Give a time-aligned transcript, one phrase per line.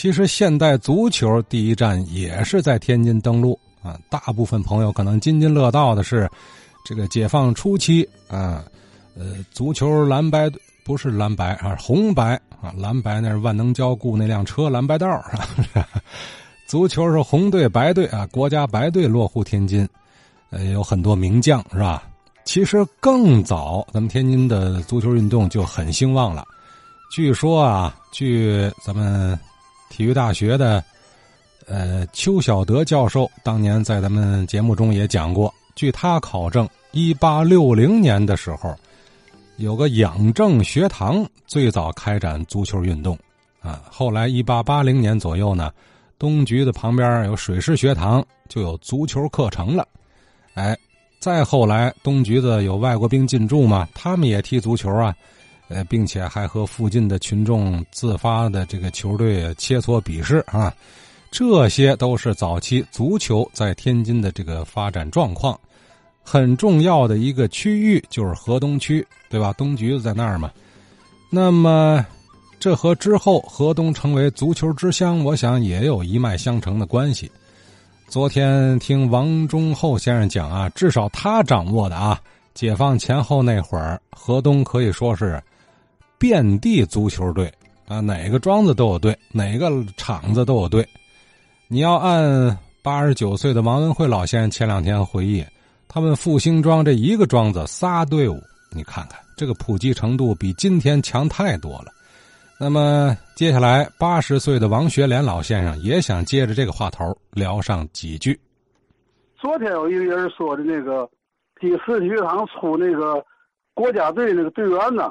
[0.00, 4.00] 其实现代足球第一站也是在天津登陆啊。
[4.08, 6.26] 大部分朋友可能津津乐道的是，
[6.86, 8.64] 这个解放初期啊，
[9.14, 10.50] 呃，足球蓝白
[10.86, 12.32] 不是蓝白啊，红白
[12.62, 15.86] 啊，蓝白那是万能胶雇那辆车蓝白道啊。
[16.66, 19.86] 足球是红队白队啊，国家白队落户天津，
[20.48, 22.04] 呃，有很多名将是吧？
[22.46, 26.42] 其实更早，咱们天津的足球运动就很兴旺了。
[27.12, 29.38] 据说啊，据咱们
[29.90, 30.82] 体育大学的
[31.66, 38.74] 呃邱晓德教授当年在咱们节目中也讲过，据他考证，一八六零年的时候，
[39.58, 43.18] 有个养正学堂最早开展足球运动
[43.60, 43.82] 啊。
[43.90, 45.70] 后来一八八零年左右呢。
[46.18, 49.88] 东局的旁边有水师学堂，就有足球课程了。
[50.52, 50.76] 哎，
[51.18, 55.16] 再后来，东局子有外国兵进驻嘛，他们也踢足球啊，
[55.70, 60.70] 呃，并且还和附近的群众自发的这个球队切磋比试啊。
[61.30, 65.58] 这些都是早期足球在天津的这个发展状况。
[66.22, 69.52] 很重要的一个区域就是河东区，对吧？
[69.54, 70.50] 东局子在那儿嘛。
[71.30, 72.04] 那么。
[72.62, 77.32] 这和之后河东成为足球之乡，我想也有一脉相承的关系。
[78.06, 82.20] 昨天听王忠厚先生讲啊，至少他掌握的啊，
[82.52, 85.42] 解放前后那会儿，河东可以说是
[86.20, 87.50] 遍地足球队
[87.88, 90.86] 啊，哪个庄子都有队，哪个场子都有队。
[91.66, 95.42] 你要按八十九岁的王文慧老先生前两天回忆，
[95.88, 98.38] 他们复兴庄这一个庄子仨队伍，
[98.70, 101.86] 你看看这个普及程度比今天强太多了。
[102.58, 108.38] 那么接下来，八十岁的王学莲老先生也想接着这个话头聊上几句。
[109.38, 111.08] 昨天有一个人说的那个
[111.58, 113.24] 第四体育场出那个
[113.72, 115.10] 国家队那个队员呢，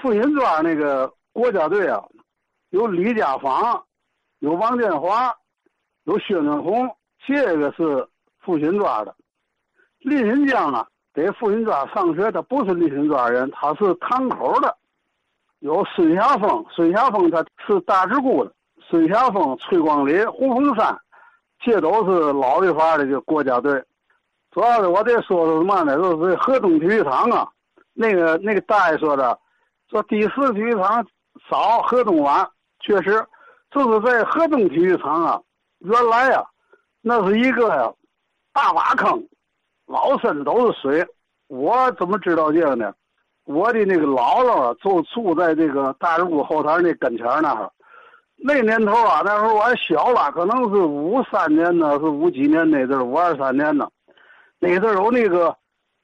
[0.00, 2.02] 复兴庄那个国家队啊，
[2.70, 3.84] 有李家芳，
[4.40, 5.34] 有王建华，
[6.04, 6.88] 有薛润红，
[7.26, 8.06] 这个是
[8.40, 9.14] 复兴庄的。
[9.98, 14.76] 李新江呢，在复兴庄上学，他不是李新庄人，他是堂口的。
[15.60, 18.52] 有孙霞峰，孙霞峰他是大直沽的。
[18.80, 20.98] 孙霞峰、崔光林、胡凤山，
[21.60, 23.80] 这都是老的法的这国家队。
[24.50, 25.96] 主要是我得说说什么呢？
[25.96, 27.48] 就是河东体育场啊，
[27.92, 29.38] 那个那个大爷说的，
[29.92, 31.06] 说第四体育场
[31.50, 32.48] 早，河东晚。
[32.80, 33.22] 确实，
[33.70, 35.38] 就是在河东体育场啊，
[35.80, 36.42] 原来啊，
[37.02, 37.92] 那是一个呀
[38.54, 39.22] 大挖坑，
[39.86, 41.06] 老深都是水。
[41.48, 42.90] 我怎么知道这个呢？
[43.44, 47.70] 我的那个姥姥就住在这个大石沽后台那跟前那儿，
[48.36, 53.86] 那年头啊，那时候我还小了，可能是五三年呢，是五几年那阵儿，五二三年呢。
[54.58, 55.54] 那阵儿有那个，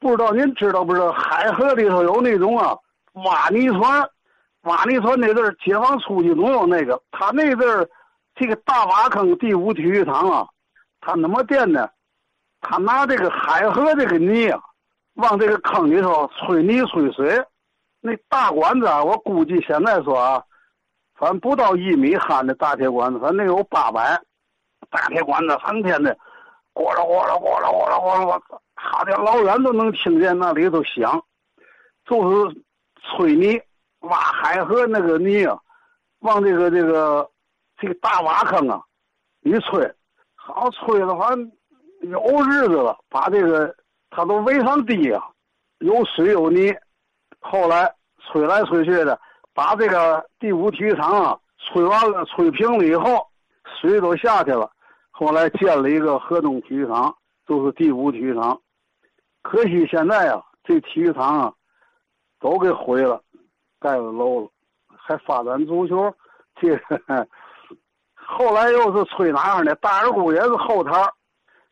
[0.00, 1.12] 不知道您知道不知道？
[1.12, 2.76] 海河里头有那种啊，
[3.24, 4.08] 挖泥船，
[4.62, 7.02] 挖泥船那阵儿解放初期总有那个。
[7.10, 7.88] 他那阵儿
[8.34, 10.46] 这个大挖坑第五体育场啊，
[11.00, 11.92] 他怎么垫的？
[12.60, 14.60] 他拿这个海河这个泥啊。
[15.16, 17.42] 往这个坑里头吹泥吹水，
[18.02, 20.42] 那大管子我估计现在说啊，
[21.14, 24.20] 反正不到一米憨的大铁管子，反正有八百，
[24.90, 26.14] 大铁管子成天的，
[26.74, 31.18] 咕噜咕噜咕噜咕噜咕噜，我操，好的老远都能听见那里头响，
[32.04, 32.62] 就是
[33.08, 33.60] 吹泥
[34.00, 35.58] 挖海河那个泥啊，
[36.20, 37.30] 往这个这个
[37.76, 38.82] 这个大挖坑啊
[39.42, 39.94] 一吹，
[40.34, 41.52] 好吹的反正
[42.10, 43.74] 有日子了，把这个。
[44.08, 45.22] 它都围上堤啊，
[45.80, 46.74] 有水有泥，
[47.40, 49.20] 后来吹来吹去的，
[49.52, 53.26] 把这个第五体育场啊吹完了，吹平了以后，
[53.78, 54.70] 水都下去了。
[55.10, 57.14] 后来建了一个河东体育场，
[57.46, 58.58] 就是第五体育场。
[59.42, 61.52] 可惜现在啊，这体育场啊，
[62.46, 63.20] 都给毁了，
[63.80, 64.48] 盖了楼了，
[64.96, 66.14] 还发展足球。
[66.60, 66.78] 这
[68.14, 69.74] 后来又是吹哪样的？
[69.76, 70.92] 大耳姑也是后台，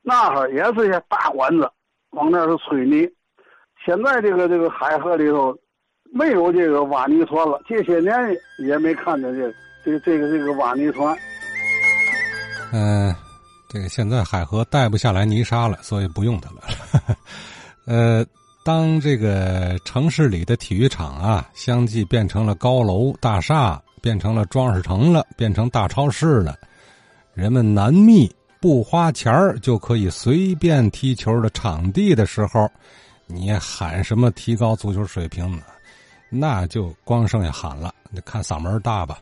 [0.00, 1.68] 那哈也是些大管子。
[2.10, 3.08] 往那是吹泥，
[3.84, 5.56] 现在这个这个海河里头
[6.12, 9.52] 没有这个挖泥船了，这些年也没看见这
[9.84, 11.16] 这这个这个挖泥船。
[12.72, 13.12] 嗯，
[13.68, 16.62] 这个现在海河带不下来泥沙了，所以不用它了。
[17.86, 18.24] 呃，
[18.70, 26.56] 当这个城市里的体育场啊，相继变成了高楼大厦，变成了装饰城了，变成大超市了，
[27.34, 28.32] 人们难觅。
[28.60, 32.70] 不花钱儿就可以随便踢球的场地的时候，
[33.26, 35.64] 你喊什么提高足球水平呢？
[36.28, 37.92] 那就光剩下喊了。
[38.08, 39.18] 你看嗓门大吧。